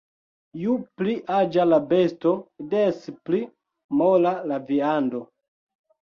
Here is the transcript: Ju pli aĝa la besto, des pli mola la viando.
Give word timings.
Ju 0.59 0.77
pli 1.01 1.11
aĝa 1.39 1.65
la 1.73 1.79
besto, 1.91 2.31
des 2.73 2.99
pli 3.29 3.43
mola 4.01 4.35
la 4.55 4.61
viando. 4.73 5.25